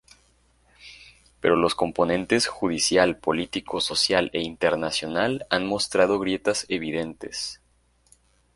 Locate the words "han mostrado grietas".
5.51-6.65